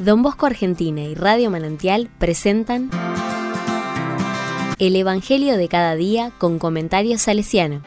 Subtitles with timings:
[0.00, 2.88] Don Bosco Argentina y Radio Manantial presentan
[4.78, 7.82] El Evangelio de cada día con comentarios salesiano.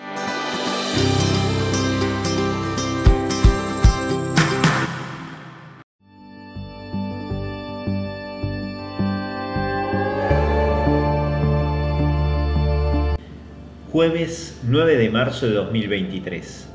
[13.91, 16.67] Jueves 9 de marzo de 2023.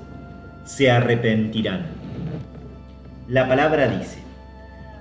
[0.65, 1.87] Se arrepentirán.
[3.29, 4.28] La palabra dice,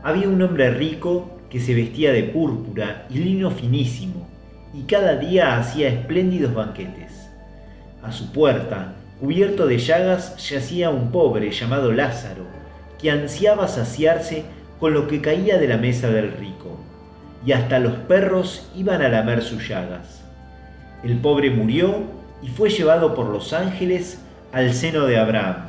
[0.04, 4.28] había un hombre rico que se vestía de púrpura y lino finísimo
[4.74, 7.30] y cada día hacía espléndidos banquetes.
[8.04, 12.46] A su puerta, cubierto de llagas, yacía un pobre llamado Lázaro,
[13.00, 14.46] que ansiaba saciarse
[14.80, 16.78] con lo que caía de la mesa del rico,
[17.46, 20.24] y hasta los perros iban a lamer sus llagas.
[21.04, 22.02] El pobre murió
[22.42, 24.22] y fue llevado por los ángeles
[24.52, 25.68] al seno de Abraham.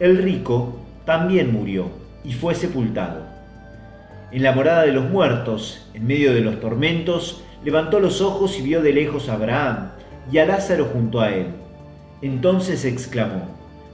[0.00, 1.88] El rico también murió
[2.24, 3.33] y fue sepultado.
[4.34, 8.62] En la morada de los muertos, en medio de los tormentos, levantó los ojos y
[8.62, 9.90] vio de lejos a Abraham
[10.28, 11.46] y a Lázaro junto a él.
[12.20, 13.46] Entonces exclamó,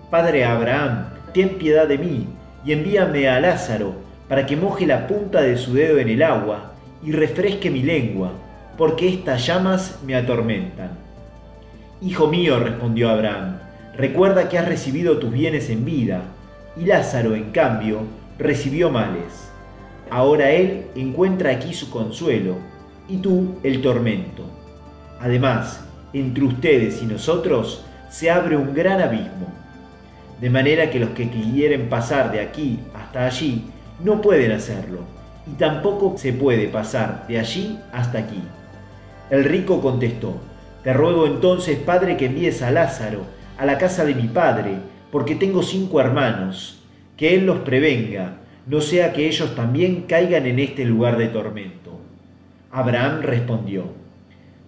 [0.09, 2.27] Padre Abraham, ten piedad de mí
[2.65, 3.93] y envíame a Lázaro
[4.31, 6.73] para que moje la punta de su dedo en el agua
[7.05, 8.33] y refresque mi lengua
[8.79, 10.93] porque estas llamas me atormentan.
[12.01, 13.59] Hijo mío, respondió Abraham,
[13.95, 16.23] recuerda que has recibido tus bienes en vida,
[16.79, 18.05] y Lázaro, en cambio,
[18.39, 19.50] recibió males.
[20.11, 22.57] Ahora él encuentra aquí su consuelo,
[23.09, 24.45] y tú el tormento.
[25.21, 29.47] Además, entre ustedes y nosotros se abre un gran abismo,
[30.41, 33.65] de manera que los que quieren pasar de aquí hasta allí
[34.03, 35.01] no pueden hacerlo,
[35.47, 38.43] y tampoco se puede pasar de allí hasta aquí.
[39.31, 40.35] El rico contestó,
[40.83, 43.21] Te ruego entonces, Padre, que envíes a Lázaro
[43.59, 44.79] a la casa de mi Padre,
[45.13, 46.83] porque tengo cinco hermanos,
[47.17, 48.40] que Él los prevenga,
[48.71, 51.99] no sea que ellos también caigan en este lugar de tormento.
[52.71, 53.87] Abraham respondió,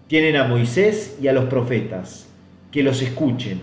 [0.08, 2.28] Tienen a Moisés y a los profetas,
[2.72, 3.60] que los escuchen.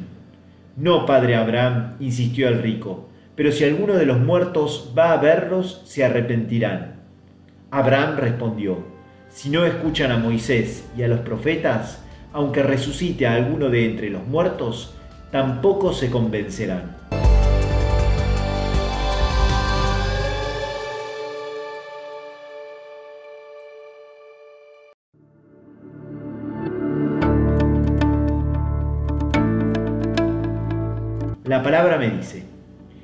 [0.77, 5.81] No, Padre Abraham, insistió el rico, pero si alguno de los muertos va a verlos,
[5.83, 7.01] se arrepentirán.
[7.69, 8.77] Abraham respondió,
[9.27, 12.01] si no escuchan a Moisés y a los profetas,
[12.31, 14.95] aunque resucite a alguno de entre los muertos,
[15.31, 16.95] tampoco se convencerán.
[31.49, 32.43] La palabra me dice,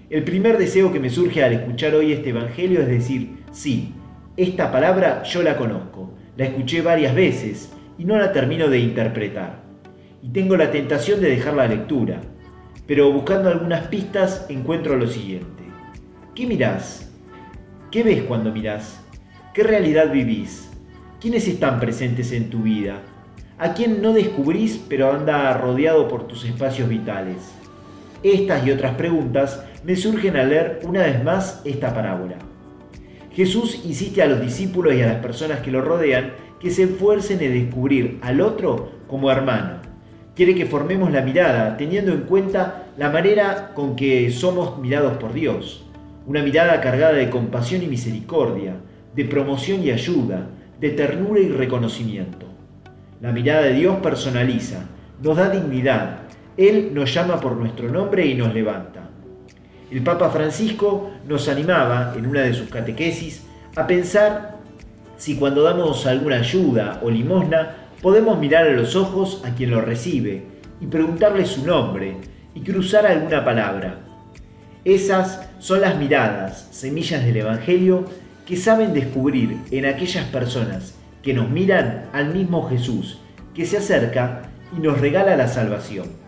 [0.08, 3.96] el primer deseo que me surge al escuchar hoy este Evangelio es decir, sí,
[4.38, 9.64] esta palabra yo la conozco, la escuché varias veces y no la termino de interpretar.
[10.22, 12.22] Y tengo la tentación de dejar la lectura,
[12.86, 15.64] pero buscando algunas pistas encuentro lo siguiente.
[16.36, 17.12] ¿Qué mirás?
[17.90, 19.04] ¿Qué ves cuando mirás?
[19.56, 20.70] ¿Qué realidad vivís?
[21.20, 23.02] ¿Quiénes están presentes en tu vida?
[23.58, 27.56] ¿A quién no descubrís pero anda rodeado por tus espacios vitales?
[28.26, 32.38] Estas y otras preguntas me surgen al leer una vez más esta parábola.
[33.32, 37.40] Jesús insiste a los discípulos y a las personas que lo rodean que se esfuercen
[37.44, 39.74] en descubrir al otro como hermano.
[40.36, 45.32] Quiere que formemos la mirada teniendo en cuenta la manera con que somos mirados por
[45.32, 45.86] Dios.
[46.26, 48.78] Una mirada cargada de compasión y misericordia,
[49.16, 50.48] de promoción y ayuda,
[50.80, 52.48] de ternura y reconocimiento.
[53.22, 54.88] La mirada de Dios personaliza,
[55.22, 56.22] nos da dignidad.
[56.58, 59.10] Él nos llama por nuestro nombre y nos levanta.
[59.92, 63.44] El Papa Francisco nos animaba en una de sus catequesis
[63.76, 64.58] a pensar
[65.18, 69.82] si cuando damos alguna ayuda o limosna podemos mirar a los ojos a quien lo
[69.82, 70.44] recibe
[70.80, 72.18] y preguntarle su nombre
[72.54, 74.00] y cruzar alguna palabra.
[74.84, 78.06] Esas son las miradas, semillas del Evangelio,
[78.46, 83.20] que saben descubrir en aquellas personas que nos miran al mismo Jesús,
[83.54, 84.44] que se acerca
[84.78, 86.25] y nos regala la salvación.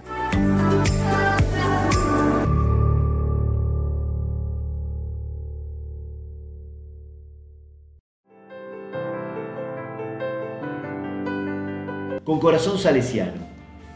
[12.27, 13.39] Con corazón salesiano.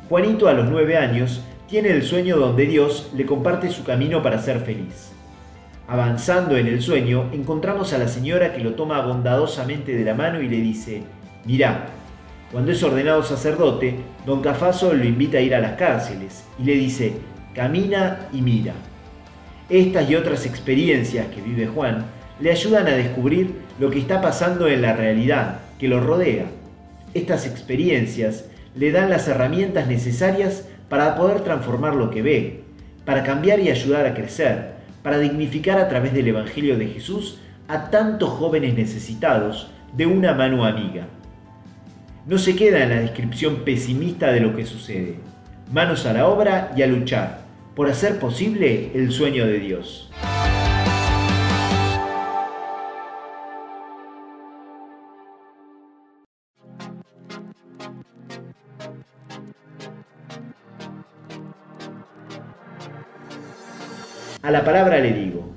[0.07, 4.41] Juanito a los nueve años tiene el sueño donde Dios le comparte su camino para
[4.41, 5.11] ser feliz.
[5.85, 10.41] Avanzando en el sueño, encontramos a la señora que lo toma bondadosamente de la mano
[10.41, 11.03] y le dice,
[11.43, 11.87] mirá,
[12.51, 13.95] cuando es ordenado sacerdote,
[14.25, 17.13] don Cafaso lo invita a ir a las cárceles y le dice,
[17.55, 18.73] camina y mira.
[19.69, 22.05] Estas y otras experiencias que vive Juan
[22.39, 26.45] le ayudan a descubrir lo que está pasando en la realidad que lo rodea
[27.13, 28.45] estas experiencias
[28.75, 32.63] le dan las herramientas necesarias para poder transformar lo que ve,
[33.05, 37.89] para cambiar y ayudar a crecer, para dignificar a través del Evangelio de Jesús a
[37.89, 41.05] tantos jóvenes necesitados de una mano amiga.
[42.23, 45.15] No se queda en la descripción pesimista de lo que sucede.
[45.73, 47.41] Manos a la obra y a luchar
[47.75, 50.11] por hacer posible el sueño de Dios.
[64.43, 65.49] A la palabra le digo,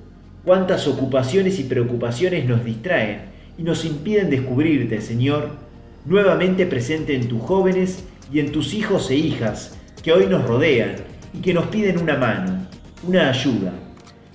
[0.47, 5.64] cuántas ocupaciones y preocupaciones nos distraen y nos impiden descubrirte, Señor,
[6.05, 10.97] nuevamente presente en tus jóvenes y en tus hijos e hijas que hoy nos rodean
[11.33, 12.67] y que nos piden una mano,
[13.07, 13.73] una ayuda.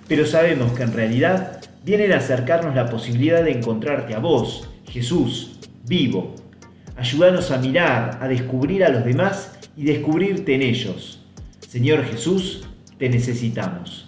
[0.08, 5.60] Pero sabemos que en realidad vienen a acercarnos la posibilidad de encontrarte a vos, Jesús,
[5.86, 6.36] vivo.
[6.98, 11.24] Ayúdanos a mirar, a descubrir a los demás y descubrirte en ellos.
[11.60, 12.68] Señor Jesús,
[12.98, 14.08] te necesitamos.